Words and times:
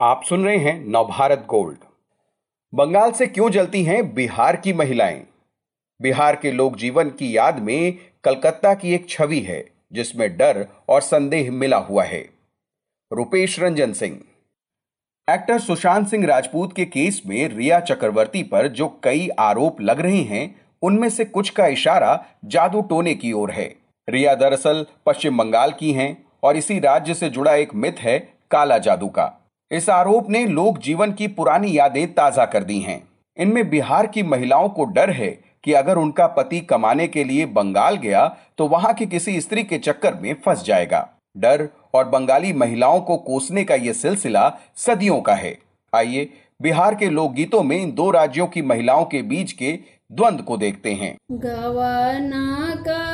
आप 0.00 0.22
सुन 0.24 0.44
रहे 0.44 0.56
हैं 0.56 0.84
नवभारत 0.88 1.44
गोल्ड। 1.48 1.78
बंगाल 2.74 3.12
से 3.12 3.26
क्यों 3.26 3.50
जलती 3.50 3.82
हैं 3.82 4.14
बिहार 4.14 4.56
की 4.56 4.72
महिलाएँ? 4.72 5.26
बिहार 6.02 6.36
के 6.36 6.52
लोक 6.52 6.76
जीवन 6.76 7.10
की 7.10 7.36
याद 7.36 7.58
में 7.58 7.98
कलकत्ता 8.24 8.74
की 8.74 8.94
एक 8.94 9.08
छवि 9.08 9.40
है, 9.40 9.70
जिसमें 9.92 10.36
डर 10.36 10.66
और 10.88 11.00
संदेह 11.00 11.52
मिला 11.52 11.76
हुआ 11.76 12.04
है। 12.04 12.28
रुपेश 13.12 13.60
रंजन 13.60 13.92
सिंह। 13.92 14.20
एक्टर 15.30 15.58
सुशांत 15.58 16.08
सिंह 16.08 16.26
राजपूत 16.26 16.76
के 16.76 16.84
केस 16.84 17.22
में 17.26 17.48
रिया 17.48 17.80
चक्रवर्ती 17.80 18.42
पर 18.42 18.68
जो 18.68 19.00
कई 19.02 19.28
आरोप 19.38 19.80
लग 19.80 20.00
रहे 20.00 20.22
हैं, 20.22 20.60
उनमें 20.82 21.08
से 21.08 21.24
कुछ 21.24 21.50
का 21.50 21.66
इशारा 21.66 22.26
जादू 22.44 22.82
टोने 22.82 23.14
की 23.14 23.32
ओर 23.32 23.50
है। 23.50 23.74
रिया 24.08 24.34
दरअसल 24.34 24.86
पश्चिम 25.06 25.38
बंगाल 25.38 25.72
की 25.72 25.92
हैं 25.92 26.26
और 26.42 26.56
इसी 26.56 26.78
राज्य 26.80 27.14
से 27.14 27.28
जुड़ा 27.28 27.54
एक 27.54 27.74
मिथ 27.74 27.92
है 27.98 28.18
काला 28.50 28.78
जादू 28.78 29.08
का। 29.08 29.45
इस 29.70 29.88
आरोप 29.90 30.28
ने 30.30 30.44
लोक 30.46 30.78
जीवन 30.78 31.12
की 31.12 31.26
पुरानी 31.28 31.76
यादें 31.78 32.06
ताज़ा 32.14 32.44
कर 32.46 32.64
दी 32.64 32.78
हैं। 32.80 33.02
इनमें 33.36 33.68
बिहार 33.70 34.06
की 34.06 34.22
महिलाओं 34.22 34.68
को 34.68 34.84
डर 34.86 35.10
है 35.10 35.30
कि 35.64 35.72
अगर 35.72 35.96
उनका 35.96 36.26
पति 36.26 36.60
कमाने 36.60 37.06
के 37.08 37.24
लिए 37.24 37.46
बंगाल 37.48 37.96
गया 37.96 38.26
तो 38.58 38.66
वहाँ 38.68 38.92
की 38.94 39.06
किसी 39.06 39.40
स्त्री 39.40 39.62
के 39.62 39.78
चक्कर 39.78 40.14
में 40.14 40.34
फंस 40.44 40.64
जाएगा। 40.64 41.08
डर 41.36 41.68
और 41.94 42.08
बंगाली 42.08 42.52
महिलाओं 42.52 43.00
को 43.00 43.16
कोसने 43.16 43.64
का 43.64 43.74
यह 43.74 43.92
सिलसिला 43.94 44.48
सदियों 44.76 45.20
का 45.20 45.34
है। 45.34 45.56
आइए 45.92 46.28
बिहार 46.60 46.94
के 46.94 47.10
लोकगीतों 47.10 47.62
में 47.62 47.76
इन 47.76 47.92
दो 47.92 48.10
राज्यों 48.10 48.46
की 48.46 48.62
महिलाओं 48.62 49.04
के 49.04 49.22
बीच 49.24 49.52
के 49.52 49.78
द्वंद 50.12 50.42
को 50.42 50.56
देखते 50.56 50.92
हैं। 50.92 51.16
गवाना 51.32 52.74
कराई 52.78 53.05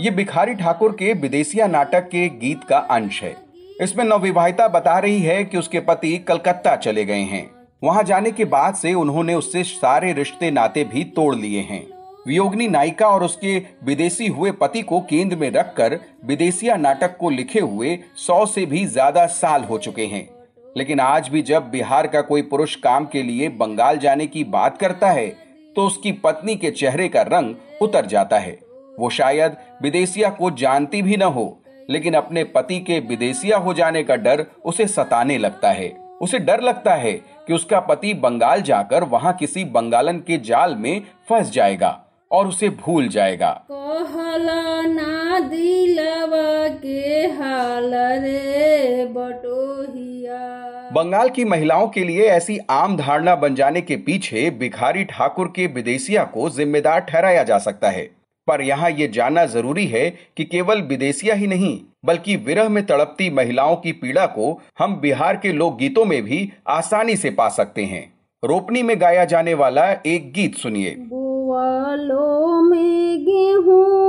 ये 0.00 0.10
भिखारी 0.10 0.54
ठाकुर 0.54 0.92
के 0.92 1.12
विदेशिया 1.12 1.66
नाटक 1.66 2.08
के 2.08 2.28
गीत 2.28 2.64
का 2.64 2.78
अंश 2.78 3.22
है। 3.22 3.34
इसमें 3.82 4.04
नवविवाहिता 4.04 4.68
बता 4.68 4.98
रही 4.98 5.20
है 5.20 5.44
कि 5.44 5.58
उसके 5.58 5.80
पति 5.80 6.16
कलकत्ता 6.18 6.76
चले 6.76 7.04
गए 7.04 7.22
हैं। 7.22 7.50
वहाँ 7.82 8.02
जाने 8.02 8.30
के 8.30 8.44
बाद 8.44 8.74
से 8.74 8.92
उन्होंने 8.94 9.34
उससे 9.34 9.62
सारे 9.64 10.12
रिश्ते 10.12 10.50
नाते 10.50 10.84
भी 10.84 11.04
तोड़ 11.16 11.34
लिए 11.34 11.60
हैं। 11.60 11.86
वियोगनी 12.26 12.68
नायिका 12.68 13.08
और 13.08 13.24
उसके 13.24 13.56
विदेशी 13.84 14.26
हुए 14.26 14.50
पति 14.50 14.82
को 14.82 15.00
केंद्र 15.00 15.36
में 15.36 15.50
रखकर 15.50 15.98
विदेशिया 16.26 16.76
नाटक 16.76 17.16
को 17.16 17.30
लिखे 17.30 17.60
हुए 17.60 17.98
सौ 18.16 18.46
से 18.46 18.66
भी 18.66 18.86
ज़्यादा 18.86 19.26
साल 19.26 19.64
हो 19.64 19.78
चुके 19.78 20.06
हैं। 20.06 20.35
लेकिन 20.76 21.00
आज 21.00 21.28
भी 21.28 21.42
जब 21.42 21.70
बिहार 21.70 22.06
का 22.06 22.20
कोई 22.20 22.42
पुरुष 22.42 22.74
काम 22.76 23.04
के 23.04 23.22
लिए 23.22 23.48
बंगाल 23.48 23.98
जाने 23.98 24.26
की 24.26 24.44
बात 24.44 24.78
करता 24.78 25.10
है 25.10 25.28
तो 25.76 25.86
उसकी 25.86 26.12
पत्नी 26.14 26.56
के 26.56 26.70
चेहरे 26.70 27.08
का 27.08 27.22
रंग 27.22 27.54
उतर 27.82 28.06
जाता 28.06 28.38
है। 28.38 28.58
वो 28.98 29.10
शायद 29.10 29.56
विदेशिया 29.82 30.30
को 30.30 30.50
जानती 30.50 31.02
भी 31.02 31.16
न 31.16 31.22
हो, 31.22 31.62
लेकिन 31.90 32.14
अपने 32.14 32.44
पति 32.44 32.78
के 32.80 32.98
विदेशिया 33.00 33.56
हो 33.56 33.74
जाने 33.74 34.02
का 34.02 34.16
डर 34.16 34.44
उसे 34.64 34.86
सताने 34.86 35.38
लगता 35.38 35.70
है। 35.70 35.88
उसे 36.20 36.38
डर 36.38 36.60
लगता 36.60 36.94
है 36.94 37.12
कि 37.12 37.54
उसका 37.54 37.80
पति 37.80 38.14
बंगाल 38.14 38.62
जाकर 38.62 39.04
वहाँ 39.04 39.32
किसी 39.32 39.64
बंगालन 39.64 40.18
के 40.18 40.38
जाल 40.38 40.74
में 40.74 41.02
फंस 41.28 41.50
जाएगा 41.50 41.90
और 42.30 42.46
उसे 42.46 42.68
भूल 42.68 43.08
जाएगा। 43.08 43.50
बंगाल 51.06 51.28
की 51.28 51.44
महिलाओं 51.44 51.88
के 51.88 52.04
लिए 52.04 52.22
ऐसी 52.26 52.58
आम 52.70 52.96
धारणा 52.96 53.34
बन 53.34 53.54
जाने 53.54 53.80
के 53.80 53.96
पीछे 53.96 54.50
भिखारी 54.50 55.04
ठाकुर 55.04 55.52
के 55.56 55.66
विदेशिया 55.66 56.24
को 56.24 56.48
जिम्मेदार 56.50 57.00
ठहराया 57.00 57.42
जा 57.42 57.58
सकता 57.58 57.90
है। 57.90 58.02
पर 58.48 58.60
यहाँ 58.60 58.90
ये 58.90 59.08
जानना 59.08 59.44
ज़रूरी 59.46 59.86
है 59.86 60.10
कि 60.10 60.44
केवल 60.44 60.82
विदेशिया 60.82 61.34
ही 61.34 61.46
नहीं, 61.46 61.78
बल्कि 62.04 62.36
विरह 62.36 62.68
में 62.68 62.86
तड़पती 62.86 63.30
महिलाओं 63.30 63.76
की 63.76 63.92
पीड़ा 63.92 64.26
को 64.26 64.60
हम 64.78 64.96
बिहार 64.96 65.36
के 65.36 65.52
लोक 65.52 65.78
गीतों 65.78 66.04
में 66.04 66.22
भी 66.22 66.52
आसानी 66.68 67.16
से 67.16 67.30
पा 67.30 67.48
सकते 67.48 67.84
हैं। 67.84 68.04
रोपनी 68.44 68.82
में 68.82 69.00
गाया 69.00 69.24
जाने 69.24 69.54
वाला 69.54 69.90
एक 70.06 70.32
गीत 70.32 70.54
सुनिए। 70.54 70.96
गेहूँ 73.18 74.05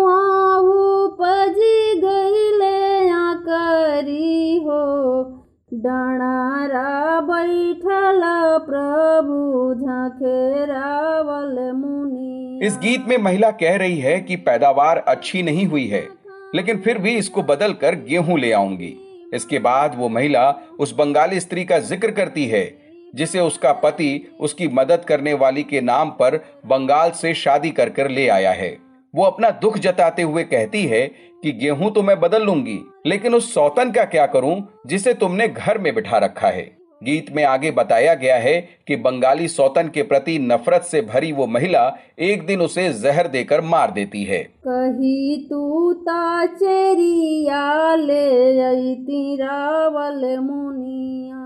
डाणारा 5.77 7.19
बैठल 7.21 8.21
प्रभु 8.65 9.73
झखेरावल 9.75 11.57
मुनि। 11.73 12.65
इस 12.65 12.77
गीत 12.77 13.05
में 13.07 13.17
महिला 13.17 13.51
कह 13.51 13.75
रही 13.75 13.97
है 13.97 14.19
कि 14.19 14.35
पैदावार 14.37 14.97
अच्छी 14.97 15.43
नहीं 15.43 15.65
हुई 15.65 15.85
है, 15.87 16.01
लेकिन 16.55 16.77
फिर 16.77 16.97
भी 16.97 17.15
इसको 17.15 17.43
बदल 17.43 17.73
कर 17.73 17.95
गेहूँ 18.09 18.39
ले 18.39 18.51
आऊँगी। 18.51 18.93
इसके 19.33 19.59
बाद 19.59 19.95
वो 19.97 20.09
महिला 20.09 20.49
उस 20.79 20.95
बंगाली 20.95 21.39
स्त्री 21.39 21.65
का 21.65 21.79
ज़िक्र 21.81 22.11
करती 22.11 22.45
है, 22.45 22.65
जिसे 23.13 23.39
उसका 23.39 23.71
पति 23.75 24.11
उसकी 24.39 24.67
मदद 24.69 25.05
करने 25.07 25.33
वाली 25.35 25.63
के 25.63 25.81
नाम 25.83 26.09
पर 26.19 26.37
बंगाल 26.65 27.11
से 27.11 27.33
शादी 27.35 27.69
कर 27.71 27.89
कर 27.89 28.09
ले 28.09 28.27
आया 28.29 28.51
है। 28.53 28.77
वो 29.15 29.23
अपना 29.23 29.49
दुख 29.49 29.77
जताते 29.77 30.21
हुए 30.21 30.43
कहती 30.43 30.83
है 30.83 31.07
कि 31.43 31.51
गेहूँ 31.51 31.91
तो 31.91 32.03
मैं 32.03 32.19
बदल 32.19 32.43
लूँगी 32.43 32.79
लेकिन 33.05 33.35
उस 33.35 33.53
सौतन 33.53 33.91
का 33.91 34.03
क्या 34.05 34.25
करूँ 34.25 34.81
जिसे 34.87 35.13
तुमने 35.13 35.47
घर 35.47 35.77
में 35.77 35.95
बिठा 35.95 36.17
रखा 36.17 36.47
है? 36.47 36.77
गीत 37.03 37.25
में 37.35 37.43
आगे 37.43 37.71
बताया 37.71 38.13
गया 38.13 38.35
है 38.35 38.69
कि 38.87 38.95
बंगाली 38.95 39.47
सौतन 39.47 39.87
के 39.87 40.03
प्रति 40.03 40.39
नफरत 40.39 40.81
से 40.81 41.01
भरी 41.01 41.31
वो 41.31 41.47
महिला 41.47 41.97
एक 42.19 42.45
दिन 42.45 42.61
उसे 42.61 42.93
जहर 42.93 43.27
देकर 43.27 43.61
मार 43.61 43.91
देती 43.91 44.23
है। 44.23 44.43
कही 44.67 45.47
तू 45.49 45.91
ले 47.97 48.93
रावल 49.35 50.37
मुनिया। 50.39 51.43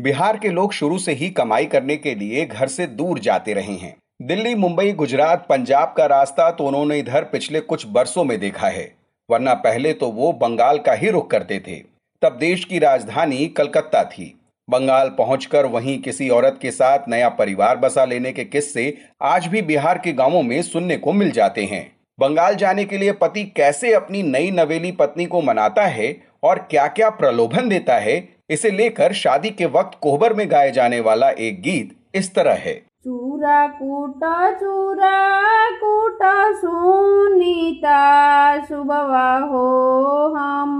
बिहार 0.00 0.36
के 0.36 0.48
लोग 0.48 0.72
शुरू 0.72 0.98
से 0.98 1.12
ही 1.12 1.30
कमाई 1.30 1.66
करने 1.66 1.96
के 1.96 2.14
लिए 2.14 2.46
घर 2.46 2.66
से 2.66 2.86
दूर 2.86 3.18
जाते 3.18 3.52
रहे 3.52 3.74
हैं। 3.74 3.96
दिल्ली, 4.22 4.54
मुंबई, 4.54 4.90
गुजरात, 4.92 5.44
पंजाब 5.48 5.94
का 5.96 6.04
रास्ता 6.06 6.50
तो 6.50 6.64
उन्होंने 6.64 6.98
इधर 6.98 7.22
पिछले 7.22 7.60
कुछ 7.60 7.86
बरसों 7.86 8.24
में 8.24 8.38
देखा 8.40 8.66
है, 8.66 8.84
वरना 9.28 9.54
पहले 9.54 9.92
तो 9.92 10.08
वो 10.08 10.32
बंगाल 10.32 10.78
का 10.78 10.92
ही 10.92 11.08
रुख 11.10 11.30
करते 11.30 11.58
थे। 11.58 11.74
तब 12.22 12.36
देश 12.40 12.64
की 12.64 12.78
राजधानी 12.78 13.46
कलकत्ता 13.56 14.02
थी। 14.04 14.26
बंगाल 14.68 15.08
पहुंचकर 15.08 15.66
वहीं 15.66 15.98
किसी 16.02 16.28
औरत 16.28 16.58
के 16.62 16.70
साथ 16.70 17.08
नया 17.08 17.28
परिवार 17.30 17.76
बसा 17.76 18.04
लेने 18.04 18.32
के 18.32 18.44
किस्से 18.44 18.96
आज 19.22 19.46
भी 19.46 19.62
बिहार 19.62 19.98
के 19.98 20.12
गाँवों 20.12 20.42
में 20.42 20.60
सुनने 20.62 20.96
को 20.96 21.12
मिल 21.12 21.30
जाते 21.30 21.64
हैं। 21.64 21.84
बंगाल 22.18 22.54
जाने 22.54 22.84
के 22.84 22.98
लिए 22.98 23.12
पति 23.14 23.44
कैसे 23.56 23.92
अपनी 23.92 24.22
नई 24.22 24.50
नवेली 24.52 24.92
पत्नी 24.92 25.26
को 25.26 25.42
मनाता 25.42 25.86
है 25.88 26.14
और 26.42 26.58
क्या 26.70 26.86
क्या 26.86 27.10
प्रलोभन 27.10 27.68
देता 27.68 27.98
है, 27.98 28.16
इसे 28.50 28.70
लेकर 28.70 29.12
शादी 29.14 29.50
के 29.50 29.66
वक्त 29.66 29.98
कोहबर 30.00 30.34
में 30.34 30.50
गाए 30.50 30.70
जाने 30.70 31.00
वाला 31.00 31.30
एक 31.30 31.60
गीत 31.62 31.94
इस 32.14 32.34
तरह 32.34 32.54
है। 32.60 32.80
चूरा 33.04 33.66
कूटा 33.66 34.50
चूरा 34.50 35.70
कूटा, 35.70 36.52
सुनीता, 36.52 38.64
सुबवा 38.64 39.38
हो 39.38 40.34
हम। 40.34 40.78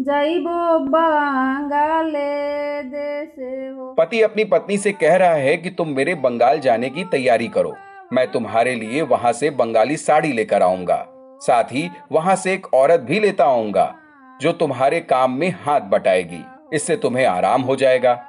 जैबो 0.00 0.78
बंगाले 0.78 2.82
देश 2.82 3.78
हो। 3.78 3.94
पति 3.98 4.22
अपनी 4.22 4.44
पत्नी 4.44 4.78
से 4.78 4.92
कह 4.92 5.16
रहा 5.16 5.28
है 5.28 5.56
कि 5.56 5.70
तुम 5.70 5.88
मेरे 5.88 6.14
बंगाल 6.14 6.58
जाने 6.58 6.90
की 6.90 7.04
तैयारी 7.04 7.48
करो। 7.48 7.76
मैं 8.12 8.32
तुम्हारे 8.32 8.74
लिए 8.74 9.02
वहाँ 9.02 9.32
से 9.32 9.50
बंगाली 9.50 9.96
साड़ी 9.96 10.32
लेकर 10.32 10.62
आऊँगा। 10.62 11.06
साथ 11.42 11.64
ही 11.64 11.90
वहाँ 12.12 12.36
से 12.36 12.52
एक 12.52 12.74
औरत 12.74 13.00
भी 13.00 13.20
लेता 13.20 13.44
आऊँगा, 13.44 13.94
जो 14.40 14.52
तुम्हारे 14.52 15.00
काम 15.00 15.32
में 15.32 15.54
हाथ 15.64 15.80
बटाएगी। 15.80 16.44
इससे 16.72 16.96
तुम्हें 16.96 17.26
आराम 17.26 17.62
हो 17.62 17.76
जाएगा। 17.76 18.24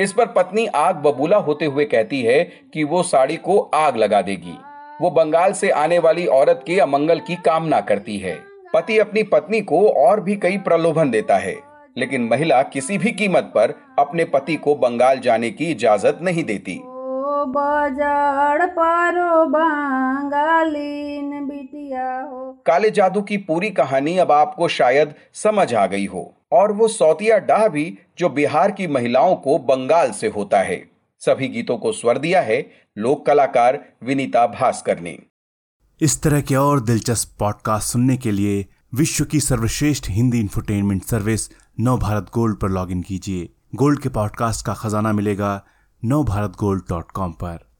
इस 0.00 0.12
पर 0.12 0.26
पत्नी 0.26 0.66
आग 0.66 0.96
बबूला 0.96 1.36
होते 1.36 1.64
हुए 1.64 1.84
कहती 1.84 2.22
है 2.22 2.44
कि 2.74 2.84
वो 2.84 3.02
साड़ी 3.02 3.36
को 3.36 3.58
आग 3.74 3.96
लगा 3.96 4.22
देगी। 4.22 4.58
वो 5.00 5.10
बंगाल 5.10 5.52
से 5.52 5.70
आने 5.70 5.98
वाली 5.98 6.26
औरत 6.26 6.64
के 6.66 6.80
अमंगल 6.80 7.18
की 7.18 7.36
कामना 7.36 7.80
करती 7.80 8.18
है। 8.18 8.38
पति 8.74 8.98
अपनी 8.98 9.22
पत्नी 9.22 9.60
को 9.60 9.88
और 9.88 10.20
भी 10.20 10.36
कई 10.36 10.58
प्रलोभन 10.58 11.10
देता 11.10 11.36
है 11.36 11.56
लेकिन 11.98 12.22
महिला 12.22 12.62
किसी 12.62 12.98
भी 12.98 13.10
कीमत 13.10 13.52
पर 13.54 13.74
अपने 13.98 14.24
पति 14.24 14.56
को 14.56 14.74
बंगाल 14.74 15.18
जाने 15.18 15.50
की 15.50 15.64
इजाज़त 15.64 16.18
नहीं 16.22 16.44
देती। 16.44 16.80
हो। 22.22 22.62
काले 22.66 22.90
जादू 22.90 23.22
की 23.22 23.36
पूरी 23.36 23.70
कहानी 23.70 24.18
अब 24.18 24.32
आपको 24.32 24.68
शायद 24.68 25.14
समझ 25.34 25.74
आ 25.74 25.86
गई 25.86 26.06
हो। 26.06 26.35
और 26.52 26.72
वो 26.72 26.88
सौतिया 26.88 27.38
डाह 27.38 27.68
भी 27.68 27.98
जो 28.18 28.28
बिहार 28.28 28.70
की 28.70 28.86
महिलाओं 28.86 29.36
को 29.36 29.58
बंगाल 29.58 30.10
से 30.10 30.26
होता 30.26 30.58
है। 30.58 30.90
सभी 31.18 31.48
गीतों 31.48 31.78
को 31.78 31.92
स्वर 31.92 32.18
दिया 32.18 32.40
है 32.40 32.70
लोक 32.98 33.26
कलाकार 33.26 33.84
विनीता 34.04 34.46
भास्कर 34.46 35.00
ने 35.00 35.18
इस 36.00 36.22
तरह 36.22 36.40
के 36.40 36.54
और 36.54 36.80
दिलचस्प 36.80 37.36
पॉडकास्ट 37.38 37.92
सुनने 37.92 38.16
के 38.16 38.30
लिए 38.30 38.66
विश्व 38.94 39.24
की 39.24 39.40
सर्वश्रेष्ठ 39.40 40.10
Hindi 40.10 40.40
infotainment 40.40 41.02
service 41.02 41.48
Nav 41.80 41.98
Bharat 41.98 42.30
gold 42.34 42.60
पर 42.60 42.68
लॉगिन 42.68 43.02
कीजिए। 43.02 43.48
गोल्ड 43.74 44.00
के 44.00 44.08
पॉडकास्ट 44.08 44.66
का 44.66 44.74
खजाना 44.74 45.12
मिलेगा 45.12 45.64
नव 46.04 46.24
भारत 46.24 46.50
गोल्ड 46.50 46.82
डॉट 46.88 47.10
कॉम 47.10 47.32
पर। 47.32 47.75